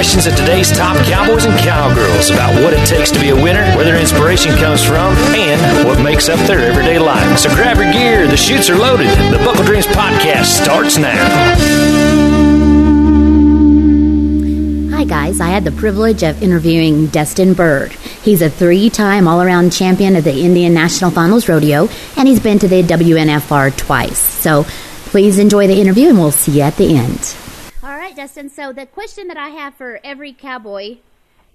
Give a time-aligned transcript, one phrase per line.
[0.00, 3.62] questions of today's top cowboys and cowgirls about what it takes to be a winner,
[3.76, 7.38] where their inspiration comes from, and what makes up their everyday life.
[7.38, 9.08] So grab your gear, the chutes are loaded.
[9.30, 11.22] The Buckle Dreams podcast starts now.
[14.96, 15.38] Hi, guys.
[15.38, 17.92] I had the privilege of interviewing Dustin Bird.
[17.92, 22.40] He's a three time all around champion of the Indian National Finals Rodeo, and he's
[22.40, 24.18] been to the WNFR twice.
[24.18, 24.64] So
[25.10, 27.36] please enjoy the interview, and we'll see you at the end.
[28.20, 28.50] Dustin.
[28.50, 30.98] So the question that I have for every cowboy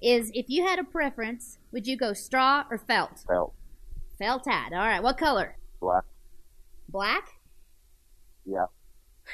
[0.01, 3.23] is if you had a preference, would you go straw or felt?
[3.27, 3.53] Felt.
[4.17, 4.73] Felt hat.
[4.73, 5.03] All right.
[5.03, 5.57] What color?
[5.79, 6.05] Black.
[6.89, 7.29] Black?
[8.47, 8.65] Yeah.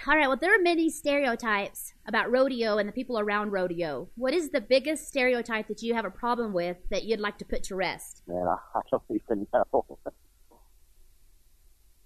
[0.08, 0.28] All right.
[0.28, 4.10] Well, there are many stereotypes about rodeo and the people around rodeo.
[4.16, 7.46] What is the biggest stereotype that you have a problem with that you'd like to
[7.46, 8.24] put to rest?
[8.28, 9.86] Man, I, I don't even know.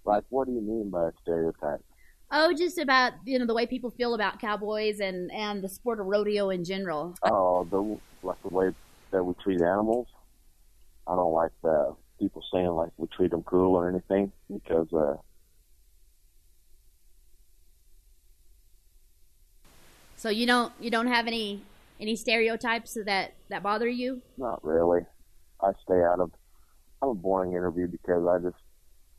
[0.04, 1.84] like, what do you mean by a stereotype?
[2.30, 6.00] Oh, just about you know the way people feel about cowboys and and the sport
[6.00, 7.14] of rodeo in general.
[7.22, 8.70] Oh, the like the way
[9.12, 10.08] that we treat animals.
[11.06, 15.16] I don't like the people saying like we treat them cruel or anything because uh,
[20.16, 21.62] So you don't you don't have any
[22.00, 24.22] any stereotypes that that bother you?
[24.36, 25.02] not really.
[25.62, 26.32] I stay out of.
[27.02, 28.60] I'm a boring interview because I just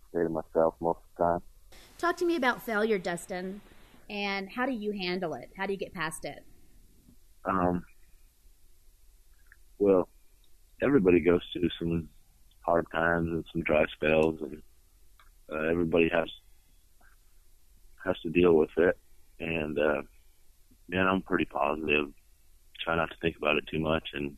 [0.10, 1.42] stay to myself most of the time.
[1.98, 3.60] Talk to me about failure, Dustin,
[4.08, 5.50] and how do you handle it?
[5.58, 6.44] How do you get past it?
[7.44, 7.84] Um,
[9.80, 10.08] well,
[10.82, 12.08] everybody goes through some
[12.62, 14.62] hard times and some dry spells, and
[15.52, 16.30] uh, everybody has
[18.06, 18.96] has to deal with it.
[19.40, 20.02] And uh,
[20.88, 22.10] man, I'm pretty positive.
[22.80, 24.38] Try not to think about it too much, and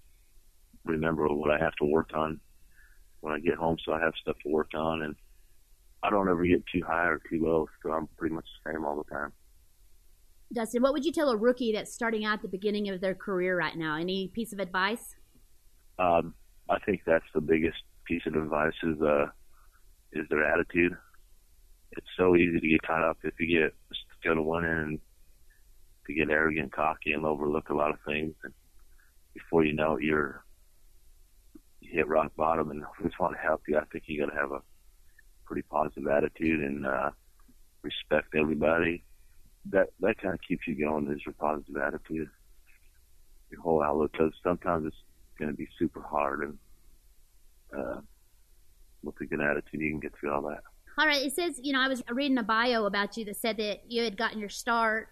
[0.86, 2.40] remember what I have to work on
[3.20, 5.16] when I get home, so I have stuff to work on, and
[6.04, 8.86] I don't ever get too high or too low, so I'm pretty much the same
[8.86, 9.34] all the time.
[10.54, 13.14] Dustin, what would you tell a rookie that's starting out at the beginning of their
[13.14, 13.98] career right now?
[13.98, 15.16] Any piece of advice?
[16.00, 16.34] Um,
[16.70, 19.28] I think that's the biggest piece of advice is uh
[20.14, 20.94] is their attitude.
[21.92, 23.76] It's so easy to get caught up if you get
[24.24, 25.00] go to one end
[26.10, 28.34] to get arrogant, cocky, and overlook a lot of things.
[28.44, 28.54] And
[29.34, 30.44] before you know it, you're
[31.82, 32.72] you hit rock bottom.
[32.72, 33.78] And I just want to help you.
[33.78, 34.62] I think you got to have a
[35.50, 37.10] pretty positive attitude and uh,
[37.82, 39.04] respect everybody.
[39.72, 41.12] That that kind of keeps you going.
[41.12, 42.30] Is your positive attitude,
[43.52, 44.14] your whole outlook.
[44.14, 44.96] Because sometimes it's
[45.38, 46.58] going to be super hard and
[47.78, 48.00] uh,
[49.04, 50.62] with a good attitude you can get through all that
[50.98, 53.58] All right, it says, you know, I was reading a bio about you that said
[53.58, 55.08] that you had gotten your start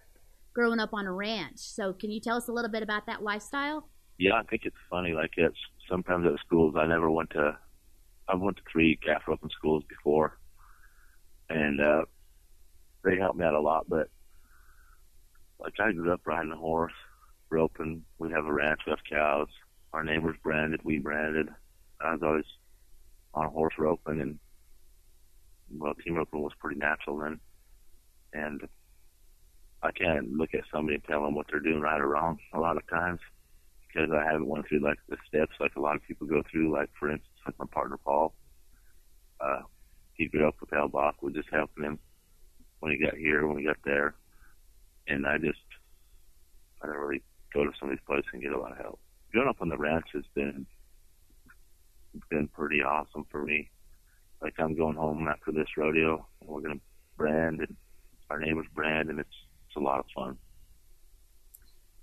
[0.52, 1.58] growing up on a ranch.
[1.58, 3.88] So can you tell us a little bit about that lifestyle?
[4.18, 5.56] yeah i think it's funny like it's
[5.88, 7.56] sometimes at schools i never went to
[8.28, 10.38] i've went to three calf roping schools before
[11.50, 12.02] and uh
[13.04, 14.08] they helped me out a lot but
[15.60, 16.92] like i grew up riding a horse
[17.50, 19.48] roping we have a ranch have cows.
[19.92, 21.48] Our neighbors branded we branded.
[22.00, 22.44] I was always
[23.34, 24.38] on a horse roping and
[25.70, 27.40] well team roping was pretty natural then.
[28.32, 28.60] And
[29.82, 32.58] i can't look at somebody and tell them what they're doing right or wrong a
[32.58, 33.20] lot of times
[33.86, 36.72] because I haven't went through like the steps like a lot of people go through.
[36.72, 38.34] Like for instance, like my partner Paul,
[39.40, 39.62] uh,
[40.14, 41.16] he grew up with Al Bach.
[41.20, 41.98] We're just helping him
[42.80, 44.14] when he got here, when he got there,
[45.06, 45.58] and I just
[46.82, 47.22] I don't really
[47.52, 49.00] go to some of these places and get a lot of help.
[49.32, 50.66] Growing up on the ranch has been
[52.30, 53.70] been pretty awesome for me.
[54.42, 56.80] Like I'm going home after this rodeo, and we're gonna
[57.16, 57.76] brand and
[58.30, 59.28] our neighbors brand, and it's
[59.68, 60.36] it's a lot of fun.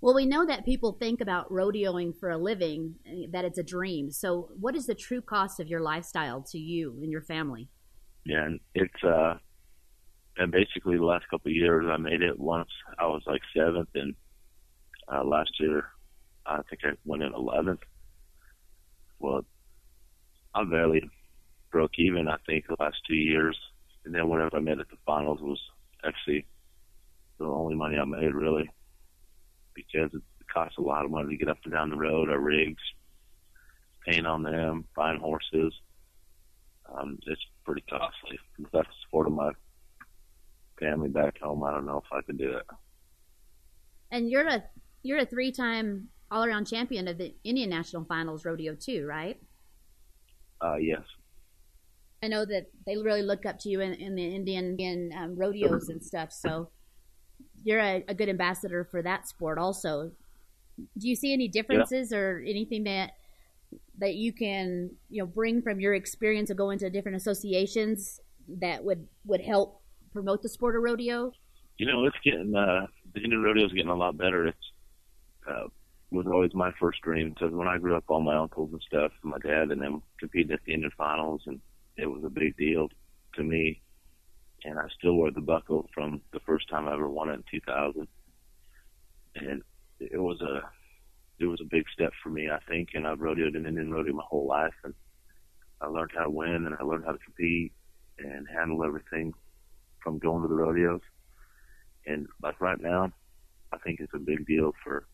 [0.00, 3.62] Well, we know that people think about rodeoing for a living, eh, that it's a
[3.62, 4.10] dream.
[4.10, 7.68] So, what is the true cost of your lifestyle to you and your family?
[8.24, 9.38] Yeah, it's uh
[10.36, 12.68] and basically the last couple of years I made it once
[12.98, 14.14] I was like seventh and
[15.12, 15.84] uh last year
[16.44, 17.80] I think I went in eleventh.
[19.18, 19.42] Well
[20.54, 21.08] I barely
[21.70, 23.58] broke even I think the last two years.
[24.04, 25.60] And then whenever I made it to finals was
[26.04, 26.46] actually
[27.38, 28.70] the only money I made really.
[29.76, 32.40] Because it costs a lot of money to get up and down the road, our
[32.40, 32.82] rigs,
[34.04, 35.72] paying on them, buying horses
[36.94, 38.38] um, it's pretty costly.
[38.72, 39.50] That's the support of my
[40.78, 42.66] family back home, I don't know if I could do it.
[44.10, 44.64] And you're a
[45.02, 49.40] you're a three time all around champion of the Indian National Finals rodeo too, right?
[50.60, 51.02] Uh, yes.
[52.22, 55.36] I know that they really look up to you in, in the Indian in, um,
[55.36, 56.32] rodeos and stuff.
[56.32, 56.70] So
[57.66, 60.12] you're a, a good ambassador for that sport, also.
[60.96, 63.14] Do you see any differences or anything that
[63.98, 68.84] that you can you know bring from your experience of going to different associations that
[68.84, 69.80] would would help
[70.12, 71.32] promote the sport of rodeo?
[71.78, 74.46] You know, it's getting uh, the Indian rodeo is getting a lot better.
[74.46, 74.72] It's
[75.50, 75.66] uh,
[76.12, 79.10] was always my first dream because when I grew up, all my uncles and stuff,
[79.24, 81.60] my dad and them competed at the Indian finals, and
[81.96, 82.88] it was a big deal
[83.34, 83.82] to me.
[84.66, 87.44] And I still wear the buckle from the first time I ever won it in
[87.50, 88.08] 2000,
[89.36, 89.62] and
[90.00, 90.68] it was a
[91.38, 92.90] it was a big step for me, I think.
[92.94, 94.94] And I've rodeoed in Indian rodeo my whole life, and
[95.80, 97.72] I learned how to win, and I learned how to compete
[98.18, 99.32] and handle everything
[100.02, 101.02] from going to the rodeos.
[102.06, 103.12] And like right now,
[103.72, 105.06] I think it's a big deal for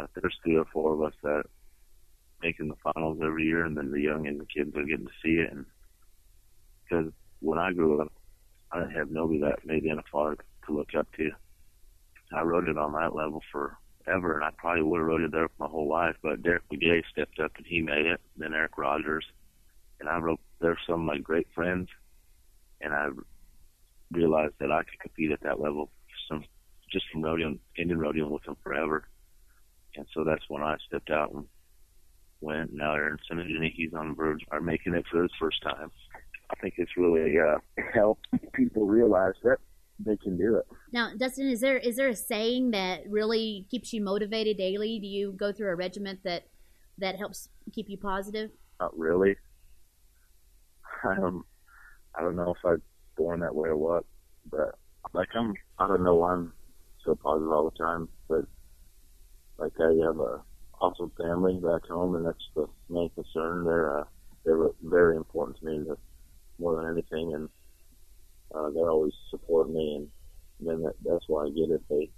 [0.00, 1.44] uh, there's three or four of us that
[2.42, 5.12] making the finals every year, and then the young and the kids are getting to
[5.22, 5.52] see it.
[5.52, 5.64] And
[6.82, 8.12] because when I grew up,
[8.74, 10.36] I have nobody that made NFR
[10.66, 11.30] to look up to.
[12.32, 15.48] I rode it on that level forever, and I probably would have rode it there
[15.58, 16.16] my whole life.
[16.22, 18.20] But Derek Begay stepped up and he made it.
[18.36, 19.24] Then Erich Rogers,
[20.00, 21.88] and I rode there some of my great friends,
[22.80, 23.08] and I
[24.10, 25.90] realized that I could compete at that level.
[26.28, 26.44] Some
[26.92, 29.08] just from rodeo, Indian rodeo with them forever
[29.96, 31.46] and so that's when I stepped out and
[32.40, 32.72] went.
[32.72, 35.90] Now Aaron Simmons and he's on the verge are making it for his first time.
[36.54, 37.58] I think it's really uh,
[37.92, 39.58] helped people realize that
[39.98, 40.64] they can do it.
[40.92, 44.98] Now, Dustin, is there is there a saying that really keeps you motivated daily?
[44.98, 46.44] Do you go through a regiment that
[46.98, 48.50] that helps keep you positive?
[48.80, 49.36] Not really.
[51.04, 51.44] I um,
[52.14, 52.82] I don't know if I'm
[53.16, 54.04] born that way or what,
[54.50, 54.78] but
[55.12, 56.52] like I'm, I don't know why I'm
[57.04, 58.44] so positive all the time, but
[59.58, 60.42] like I have a
[60.80, 63.64] awesome family back home, and that's the main concern.
[63.64, 64.04] They're uh,
[64.44, 65.84] they're very important to me,
[66.64, 67.48] more than anything, and
[68.54, 70.08] uh, they always support me,
[70.58, 71.82] and then that, that's why I get it.
[71.90, 72.10] They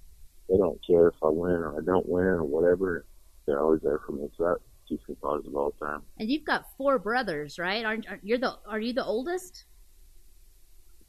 [0.49, 3.05] they don't care if I win or I don't win or whatever.
[3.47, 4.59] They're always there for me, so that
[4.89, 6.03] keeps me positive all the time.
[6.19, 7.85] And you've got four brothers, right?
[7.85, 9.65] Aren't, aren't you're the are you the oldest?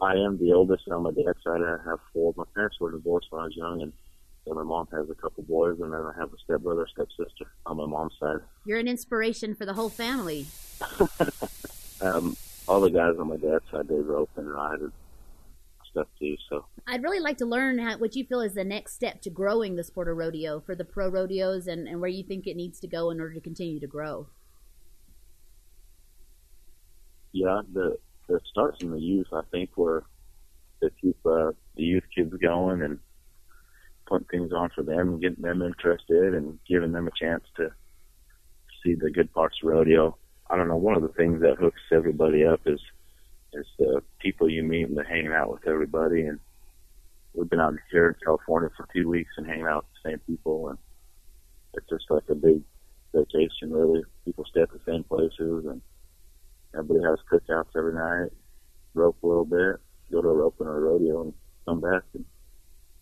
[0.01, 2.33] I am the oldest, and on my dad's side, I have four.
[2.35, 3.93] My parents were divorced when I was young, and
[4.47, 7.77] and my mom has a couple boys, and then I have a stepbrother, stepsister on
[7.77, 8.37] my mom's side.
[8.65, 10.47] You're an inspiration for the whole family.
[12.01, 12.37] um,
[12.77, 14.91] all the guys on my dad's side, they rope and ride and
[15.89, 16.35] stuff too.
[16.47, 19.31] So I'd really like to learn how, what you feel is the next step to
[19.31, 22.55] growing the sport of rodeo for the pro rodeos, and, and where you think it
[22.55, 24.27] needs to go in order to continue to grow.
[27.31, 27.97] Yeah, the
[28.29, 29.27] it starts in the youth.
[29.33, 30.03] I think where
[30.79, 32.99] they keep uh, the youth kids going and
[34.05, 37.71] putting things on for them and getting them interested and giving them a chance to
[38.83, 40.15] see the good parts of rodeo.
[40.49, 40.77] I don't know.
[40.77, 42.79] One of the things that hooks everybody up is
[43.53, 46.23] is the people you meet and the hanging out with everybody.
[46.23, 46.39] And
[47.33, 50.19] we've been out here in California for two weeks and hanging out with the same
[50.27, 50.77] people, and
[51.73, 52.61] it's just like a big
[53.13, 53.71] vacation.
[53.71, 55.81] Really, people stay at the same places, and
[56.73, 58.31] everybody has cookouts every night,
[58.93, 59.77] rope a little bit,
[60.11, 61.33] go to a rope and a rodeo, and
[61.65, 62.25] come back and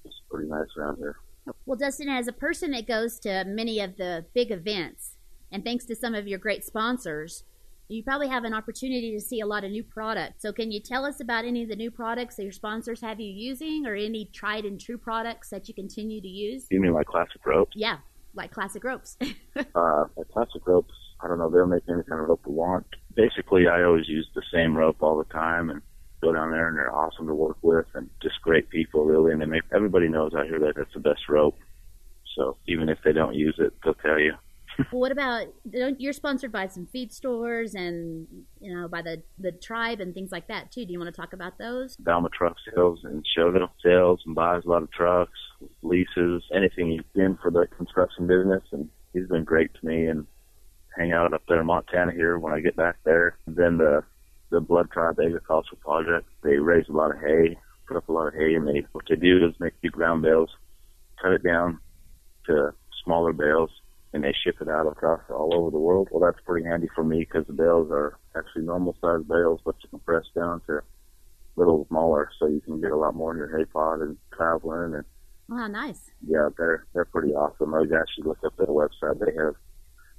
[0.03, 1.17] it's pretty nice around here.
[1.65, 5.14] Well, Dustin, as a person that goes to many of the big events,
[5.51, 7.43] and thanks to some of your great sponsors,
[7.87, 10.41] you probably have an opportunity to see a lot of new products.
[10.41, 13.19] So, can you tell us about any of the new products that your sponsors have
[13.19, 16.65] you using, or any tried and true products that you continue to use?
[16.71, 17.73] You mean like classic ropes?
[17.75, 17.97] Yeah,
[18.33, 19.17] like classic ropes.
[19.21, 20.93] uh, like classic ropes.
[21.21, 21.49] I don't know.
[21.49, 22.87] They'll make any kind of rope we want.
[23.15, 25.81] Basically, I always use the same rope all the time, and
[26.21, 29.41] go down there and they're awesome to work with and just great people really and
[29.41, 31.57] they make everybody knows out here that that's the best rope.
[32.35, 34.33] So even if they don't use it, they'll tell you.
[34.91, 35.47] well, what about
[35.97, 38.27] you're sponsored by some feed stores and
[38.59, 40.85] you know by the the tribe and things like that too?
[40.85, 41.97] Do you want to talk about those?
[41.97, 45.39] Balma Truck Sales and Shogo sales and buys a lot of trucks,
[45.81, 50.25] leases, anything he's been for the construction business, and he's been great to me and
[50.97, 53.37] hang out up there in Montana here when I get back there.
[53.45, 54.03] And then the
[54.51, 56.27] the Blood Tribe Agricultural Project.
[56.43, 59.05] They raise a lot of hay, put up a lot of hay, and they what
[59.09, 60.49] they do is make big ground bales,
[61.21, 61.79] cut it down
[62.45, 63.71] to smaller bales,
[64.15, 66.07] and they ship it out across all over the world.
[66.09, 69.75] Well, that's pretty handy for me because the bales are actually normal sized bales, but
[69.83, 70.81] you can press down to a
[71.57, 74.95] little smaller, so you can get a lot more in your hay pod and traveling.
[74.95, 75.03] And
[75.49, 76.11] wow, nice.
[76.25, 77.75] Yeah, they're they're pretty awesome.
[77.75, 77.83] I
[78.15, 79.19] should look up their website.
[79.19, 79.55] They have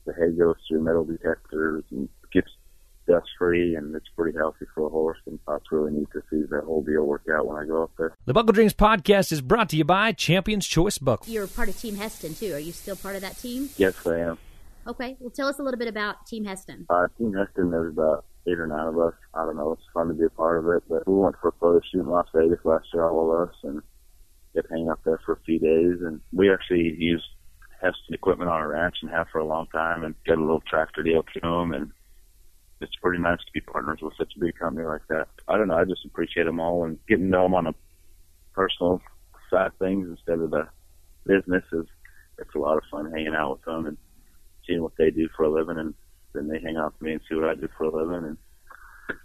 [0.05, 2.51] the hay goes through metal detectors and gets
[3.07, 5.19] dust free and it's pretty healthy for a horse.
[5.27, 7.91] And that's really neat to see that whole deal work out when I go up
[7.99, 8.15] there.
[8.27, 11.33] The Buckle Dreams podcast is brought to you by Champions Choice Buckle.
[11.33, 12.55] You're part of Team Hesston too.
[12.55, 13.71] Are you still part of that team?
[13.77, 14.39] Yes, I am.
[14.87, 15.17] Okay.
[15.19, 16.87] Well, tell us a little bit about Team Hesston.
[16.89, 19.15] Uh, team Hesston, there's about eight or nine of us.
[19.35, 19.73] I don't know.
[19.73, 20.85] It's fun to be a part of it.
[20.89, 23.55] But we went for a photo shoot in Las Vegas last year, all of us,
[23.65, 23.83] and
[24.55, 26.01] get hang out there for a few days.
[26.03, 27.25] And we actually used
[27.83, 30.63] Hesston equipment on our ranch and have for a long time and get a little
[30.69, 31.91] tractor deal to them and
[32.81, 35.29] it's pretty nice to be partners with such a big company like that.
[35.49, 35.77] I don't know.
[35.77, 37.75] I just appreciate them all and getting to know them on a
[38.53, 39.01] personal
[39.51, 40.69] side things instead of the
[41.27, 41.87] business is
[42.39, 43.97] it's a lot of fun hanging out with them and
[44.67, 45.95] seeing what they do for a living and
[46.35, 48.37] then they hang out with me and see what I do for a living and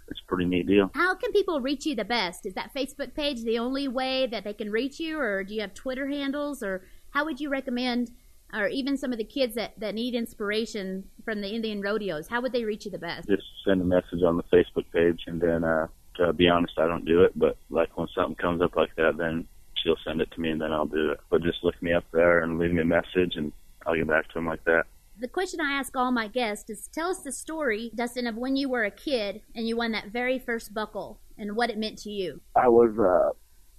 [0.08, 0.90] it's a pretty neat deal.
[0.94, 2.46] How can people reach you the best?
[2.46, 5.60] Is that Facebook page the only way that they can reach you or do you
[5.60, 8.12] have Twitter handles or how would you recommend
[8.52, 12.40] or even some of the kids that, that need inspiration from the Indian rodeos, how
[12.40, 13.28] would they reach you the best?
[13.28, 16.86] Just send a message on the Facebook page and then uh to be honest I
[16.86, 19.46] don't do it, but like when something comes up like that then
[19.82, 21.20] she'll send it to me and then I'll do it.
[21.30, 23.52] But just look me up there and leave me a message and
[23.86, 24.84] I'll get back to them like that.
[25.18, 28.56] The question I ask all my guests is tell us the story, Dustin, of when
[28.56, 31.98] you were a kid and you won that very first buckle and what it meant
[31.98, 32.40] to you.
[32.56, 33.30] I was uh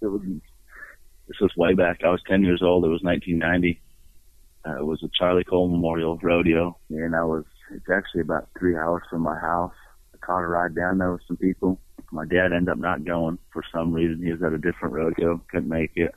[0.01, 0.21] it was
[1.27, 2.01] this was way back.
[2.03, 2.85] I was ten years old.
[2.85, 3.81] It was nineteen ninety.
[4.65, 8.77] Uh, it was a Charlie Cole Memorial Rodeo and I was it's actually about three
[8.77, 9.73] hours from my house.
[10.13, 11.79] I caught a ride down there with some people.
[12.11, 14.23] My dad ended up not going for some reason.
[14.23, 16.13] He was at a different rodeo, couldn't make it.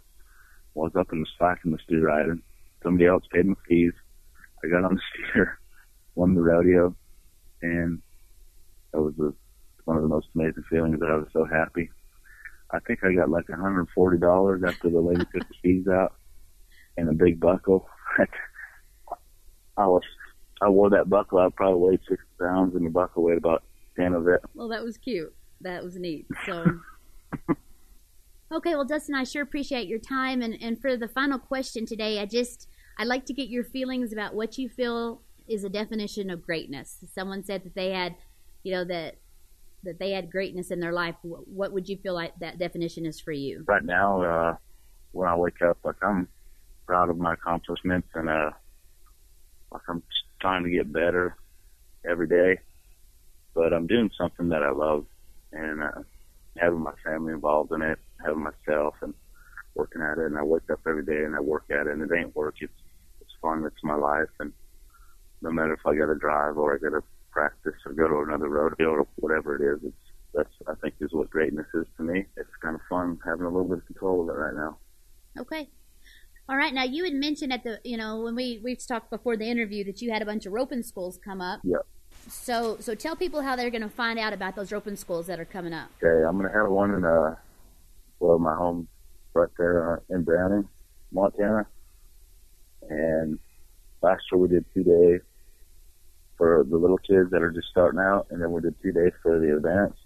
[0.74, 2.42] Was up in the slack in the steer riding.
[2.82, 3.94] Somebody else paid my fees.
[4.62, 5.00] I got on the
[5.30, 5.58] steer,
[6.14, 6.94] won the rodeo,
[7.62, 8.02] and
[8.92, 9.32] that was the,
[9.86, 11.90] one of the most amazing feelings that I was so happy.
[12.70, 16.14] I think I got like $140 after the lady took the fees out
[16.96, 17.88] and a big buckle.
[19.76, 20.02] I was,
[20.62, 21.38] I wore that buckle.
[21.38, 23.62] I probably weighed six pounds and the buckle weighed about
[23.96, 24.40] 10 of it.
[24.54, 25.34] Well, that was cute.
[25.60, 26.26] That was neat.
[26.46, 26.80] So,
[28.52, 28.74] okay.
[28.74, 30.42] Well, Dustin, I sure appreciate your time.
[30.42, 34.12] And, and for the final question today, I just, I'd like to get your feelings
[34.12, 37.04] about what you feel is a definition of greatness.
[37.14, 38.16] Someone said that they had,
[38.62, 39.16] you know, that
[39.84, 41.14] that they had greatness in their life.
[41.22, 43.64] What, what would you feel like that definition is for you?
[43.66, 44.56] Right now, uh,
[45.12, 46.28] when I wake up, like I'm
[46.86, 48.50] proud of my accomplishments and uh,
[49.72, 50.02] like I'm
[50.40, 51.36] trying to get better
[52.08, 52.60] every day.
[53.54, 55.06] But I'm doing something that I love
[55.52, 56.02] and uh,
[56.58, 59.14] having my family involved in it, having myself and
[59.74, 60.26] working at it.
[60.26, 62.56] And I wake up every day and I work at it, and it ain't work.
[62.60, 62.72] It's
[63.20, 63.64] it's fun.
[63.64, 64.52] It's my life, and
[65.42, 68.20] no matter if I got to drive or I got to practice or go to
[68.20, 69.96] another rodeo or whatever it is, it's
[70.34, 72.26] that's I think is what greatness is to me.
[72.36, 74.78] It's kind of fun having a little bit of control of it right now.
[75.38, 75.68] Okay.
[76.48, 76.72] All right.
[76.72, 79.84] Now you had mentioned at the you know when we we've talked before the interview
[79.84, 81.60] that you had a bunch of roping schools come up.
[81.64, 81.86] Yep.
[82.28, 85.40] So so tell people how they're going to find out about those roping schools that
[85.40, 85.90] are coming up.
[86.02, 87.34] Okay, I'm gonna have one in uh,
[88.20, 88.88] well, my home
[89.34, 90.68] right there uh, in Browning,
[91.12, 91.66] Montana.
[92.88, 93.38] And
[94.02, 95.20] last year we did two days
[96.38, 99.12] for the little kids that are just starting out, and then we did two days
[99.22, 99.98] for the advanced.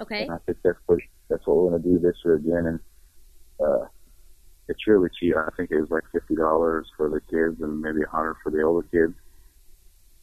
[0.00, 0.22] Okay.
[0.22, 2.80] And I think that's what that's what we're gonna do this year again, and
[3.64, 3.86] uh,
[4.68, 5.34] it's really cheap.
[5.36, 8.50] I think it was like fifty dollars for the kids and maybe a hundred for
[8.50, 9.14] the older kids.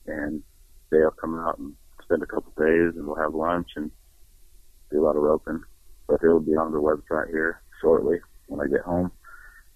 [0.06, 0.44] And
[0.92, 1.74] they'll come out and
[2.04, 3.90] spend a couple days, and we'll have lunch and
[4.92, 5.64] do a lot of roping.
[6.08, 9.12] But it'll be on the website here shortly when I get home.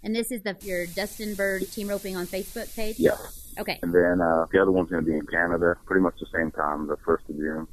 [0.04, 3.00] And this is the your Dustin Bird Team Roping on Facebook page.
[3.00, 3.18] Yeah.
[3.58, 3.80] Okay.
[3.82, 6.52] And then uh, the other one's going to be in Canada, pretty much the same
[6.52, 7.68] time, the first of June.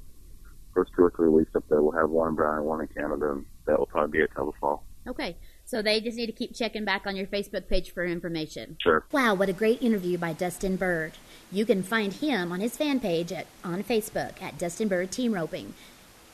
[0.72, 2.88] First two or three weeks up there, we'll have one in Brown and one in
[2.88, 4.84] Canada, and that will probably be it till the fall.
[5.06, 5.36] Okay.
[5.66, 8.76] So they just need to keep checking back on your Facebook page for information.
[8.83, 9.04] Sure.
[9.12, 11.12] Wow, what a great interview by Dustin Bird.
[11.50, 15.35] You can find him on his fan page at, on Facebook at Dustin Bird Team
[15.35, 15.75] Roping.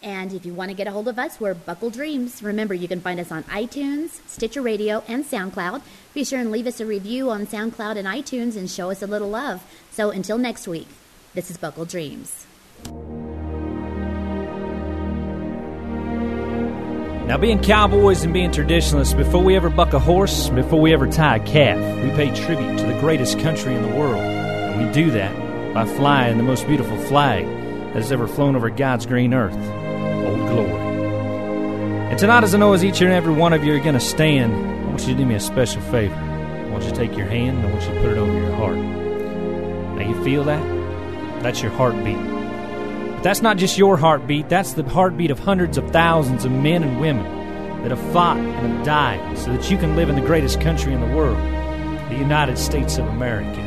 [0.02, 2.42] And if you want to get a hold of us, we're Buckle Dreams.
[2.42, 5.82] Remember, you can find us on iTunes, Stitcher Radio, and SoundCloud.
[6.14, 9.06] Be sure and leave us a review on SoundCloud and iTunes and show us a
[9.06, 9.62] little love.
[9.90, 10.88] So until next week,
[11.34, 12.46] this is Buckle Dreams.
[17.30, 21.06] Now, being cowboys and being traditionalists, before we ever buck a horse, before we ever
[21.06, 24.16] tie a calf, we pay tribute to the greatest country in the world.
[24.16, 28.68] And we do that by flying the most beautiful flag that has ever flown over
[28.68, 30.72] God's green earth Old Glory.
[32.10, 34.00] And tonight, as I know, as each and every one of you are going to
[34.00, 36.16] stand, I want you to do me a special favor.
[36.16, 38.32] I want you to take your hand and I want you to put it over
[38.32, 38.76] your heart.
[38.76, 40.64] Now, you feel that?
[41.44, 42.39] That's your heartbeat.
[43.22, 46.98] That's not just your heartbeat, that's the heartbeat of hundreds of thousands of men and
[47.00, 50.58] women that have fought and have died so that you can live in the greatest
[50.60, 51.36] country in the world,
[52.08, 53.60] the United States of America.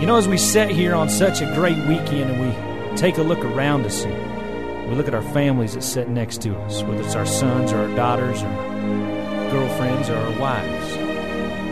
[0.00, 3.22] You know, as we sit here on such a great weekend and we take a
[3.22, 7.02] look around us and we look at our families that sit next to us, whether
[7.02, 8.54] it's our sons or our daughters or
[9.50, 10.96] girlfriends or our wives,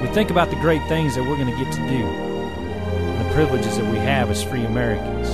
[0.00, 3.35] we think about the great things that we're going to get to do and the
[3.35, 5.28] privileges that we have as free Americans.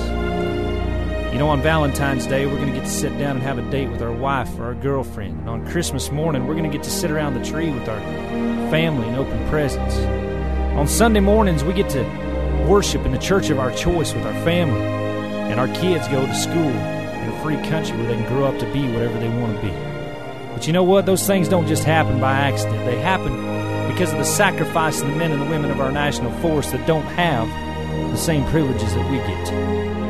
[1.33, 3.67] You know, on Valentine's Day, we're going to get to sit down and have a
[3.71, 5.39] date with our wife or our girlfriend.
[5.39, 7.99] And on Christmas morning, we're going to get to sit around the tree with our
[8.69, 9.95] family and open presents.
[10.77, 12.03] On Sunday mornings, we get to
[12.69, 14.79] worship in the church of our choice with our family.
[14.79, 18.59] And our kids go to school in a free country where they can grow up
[18.59, 19.73] to be whatever they want to be.
[20.53, 21.07] But you know what?
[21.07, 23.33] Those things don't just happen by accident, they happen
[23.91, 26.85] because of the sacrifice of the men and the women of our national force that
[26.85, 27.47] don't have
[28.11, 30.02] the same privileges that we get.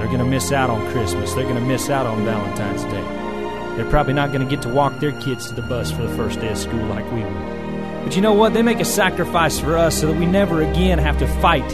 [0.00, 1.34] They're going to miss out on Christmas.
[1.34, 3.76] They're going to miss out on Valentine's Day.
[3.76, 6.16] They're probably not going to get to walk their kids to the bus for the
[6.16, 8.02] first day of school like we will.
[8.02, 8.54] But you know what?
[8.54, 11.70] They make a sacrifice for us so that we never again have to fight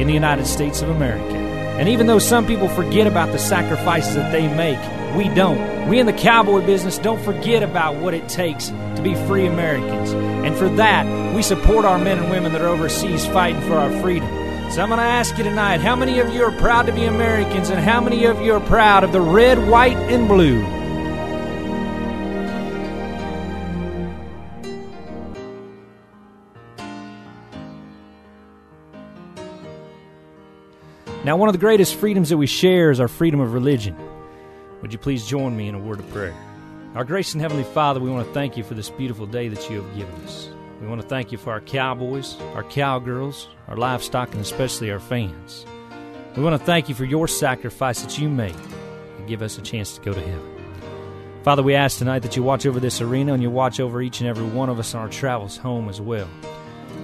[0.00, 1.32] in the United States of America.
[1.32, 4.80] And even though some people forget about the sacrifices that they make,
[5.16, 5.88] we don't.
[5.88, 10.10] We in the cowboy business don't forget about what it takes to be free Americans.
[10.10, 13.92] And for that, we support our men and women that are overseas fighting for our
[14.02, 14.28] freedom.
[14.70, 17.04] So I'm going to ask you tonight how many of you are proud to be
[17.04, 20.60] Americans, and how many of you are proud of the red, white, and blue?
[31.24, 33.96] Now, one of the greatest freedoms that we share is our freedom of religion.
[34.82, 36.34] Would you please join me in a word of prayer?
[36.94, 39.68] Our gracious and Heavenly Father, we want to thank you for this beautiful day that
[39.68, 40.48] you have given us.
[40.80, 44.98] We want to thank you for our cowboys, our cowgirls, our livestock, and especially our
[44.98, 45.66] fans.
[46.36, 48.56] We want to thank you for your sacrifice that you made
[49.18, 50.60] and give us a chance to go to heaven.
[51.42, 54.20] Father, we ask tonight that you watch over this arena and you watch over each
[54.20, 56.28] and every one of us on our travels home as well.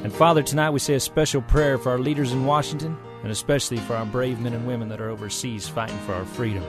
[0.05, 3.79] And Father, tonight we say a special prayer for our leaders in Washington and especially
[3.79, 6.65] for our brave men and women that are overseas fighting for our freedom.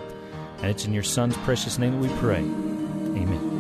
[0.59, 2.39] And it's in your Son's precious name that we pray.
[2.39, 3.56] Amen.